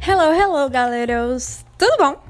[0.00, 1.64] Hello, hello, galeros!
[1.76, 2.22] Tudo bom?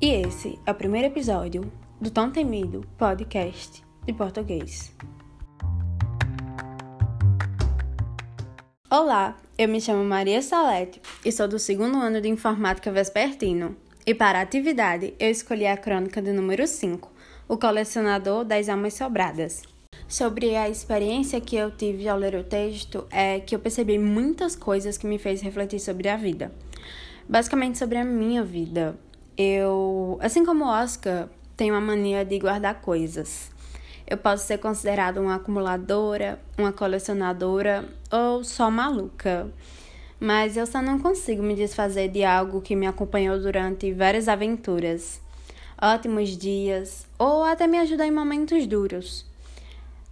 [0.00, 4.94] E esse é o primeiro episódio do Tão Temido Podcast de Português.
[8.88, 13.76] Olá, eu me chamo Maria Salete e sou do segundo ano de Informática Vespertino.
[14.06, 17.10] E para a atividade, eu escolhi a crônica do número 5,
[17.48, 19.75] O Colecionador das Almas Sobradas.
[20.08, 24.54] Sobre a experiência que eu tive ao ler o texto, é que eu percebi muitas
[24.54, 26.52] coisas que me fez refletir sobre a vida.
[27.28, 28.96] Basicamente sobre a minha vida.
[29.36, 33.50] Eu, assim como Oscar, tenho a mania de guardar coisas.
[34.06, 39.50] Eu posso ser considerada uma acumuladora, uma colecionadora ou só maluca.
[40.20, 45.20] Mas eu só não consigo me desfazer de algo que me acompanhou durante várias aventuras,
[45.82, 49.26] ótimos dias ou até me ajudar em momentos duros.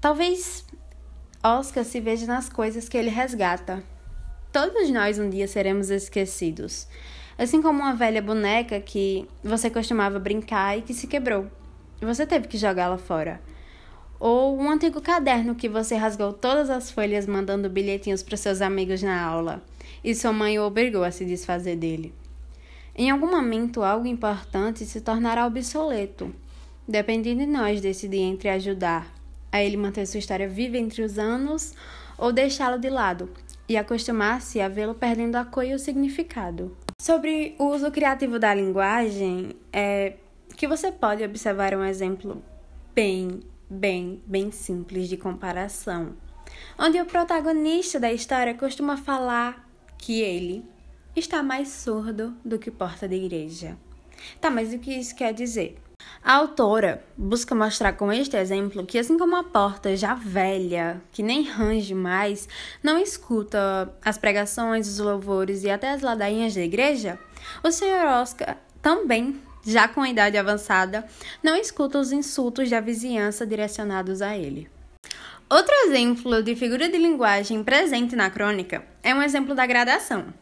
[0.05, 0.67] Talvez
[1.43, 3.83] Oscar se veja nas coisas que ele resgata.
[4.53, 6.87] Todos nós um dia seremos esquecidos.
[7.39, 11.47] Assim como uma velha boneca que você costumava brincar e que se quebrou.
[12.03, 13.41] Você teve que jogá-la fora.
[14.21, 19.03] Ou um antigo caderno que você rasgou todas as folhas mandando bilhetinhos para seus amigos
[19.03, 19.65] na aula.
[20.05, 22.13] E sua mãe o obrigou a se desfazer dele.
[22.95, 26.31] Em algum momento, algo importante se tornará obsoleto.
[26.87, 29.24] Depende de nós decidir entre ajudar
[29.55, 31.75] a ele manter sua história viva entre os anos
[32.19, 33.31] ou deixá-lo de lado
[33.69, 36.77] e acostumar-se a vê-lo perdendo a cor e o significado.
[37.01, 40.15] Sobre o uso criativo da linguagem, é
[40.57, 42.43] que você pode observar um exemplo
[42.93, 46.17] bem, bem, bem simples de comparação,
[46.77, 50.65] onde o protagonista da história costuma falar que ele
[51.15, 53.79] está mais surdo do que porta de igreja.
[54.41, 55.79] Tá, mas o que isso quer dizer?
[56.27, 61.23] A autora busca mostrar com este exemplo que, assim como a porta já velha, que
[61.23, 62.49] nem range mais,
[62.83, 67.19] não escuta as pregações, os louvores e até as ladainhas da igreja,
[67.63, 68.07] o Sr.
[68.23, 71.07] Oscar também, já com a idade avançada,
[71.43, 74.67] não escuta os insultos da vizinhança direcionados a ele.
[75.51, 80.33] Outro exemplo de figura de linguagem presente na crônica é um exemplo da gradação.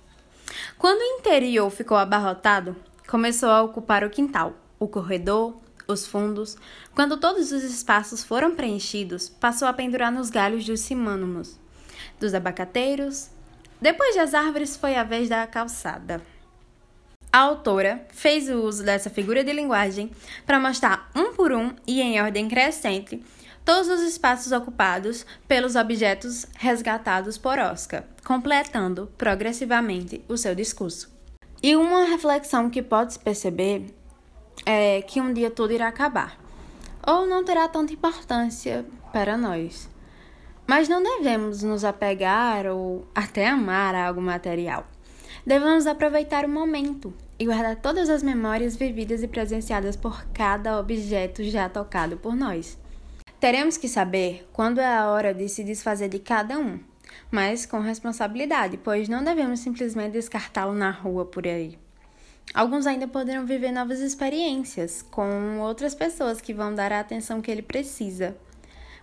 [0.79, 2.77] Quando o interior ficou abarrotado,
[3.09, 5.61] começou a ocupar o quintal, o corredor,
[5.93, 6.57] os fundos.
[6.95, 11.59] Quando todos os espaços foram preenchidos, passou a pendurar nos galhos dos simônimos,
[12.19, 13.31] dos abacateiros.
[13.81, 16.23] Depois das árvores, foi a vez da calçada.
[17.33, 20.11] A autora fez o uso dessa figura de linguagem
[20.45, 23.23] para mostrar um por um e em ordem crescente
[23.65, 31.11] todos os espaços ocupados pelos objetos resgatados por Oscar, completando progressivamente o seu discurso.
[31.63, 33.95] E uma reflexão que pode se perceber
[34.65, 36.39] é que um dia tudo irá acabar,
[37.07, 39.89] ou não terá tanta importância para nós.
[40.67, 44.87] Mas não devemos nos apegar ou até amar algo material.
[45.45, 51.43] Devemos aproveitar o momento e guardar todas as memórias vividas e presenciadas por cada objeto
[51.43, 52.79] já tocado por nós.
[53.41, 56.79] Teremos que saber quando é a hora de se desfazer de cada um,
[57.29, 61.82] mas com responsabilidade, pois não devemos simplesmente descartá-lo na rua por aí.
[62.55, 67.51] Alguns ainda poderão viver novas experiências com outras pessoas que vão dar a atenção que
[67.51, 68.37] ele precisa.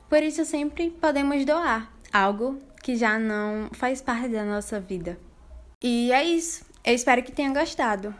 [0.07, 5.17] Por isso, sempre podemos doar algo que já não faz parte da nossa vida.
[5.81, 6.65] E é isso.
[6.85, 8.13] Eu espero que tenha gostado.